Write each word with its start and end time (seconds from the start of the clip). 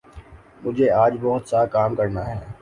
مجھے 0.63 0.89
آج 0.93 1.13
بہت 1.21 1.43
سا 1.49 1.65
کام 1.67 1.95
کرنا 1.95 2.27
ہے 2.27 2.39